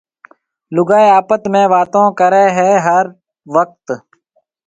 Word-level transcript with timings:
لُگائيَ 0.75 1.09
آپت 1.19 1.41
۾ 1.53 1.61
واتون 1.71 2.07
ڪريَ 2.19 2.45
هيَ 2.57 2.69
هر 2.85 3.05
ٽيم۔ 3.85 3.99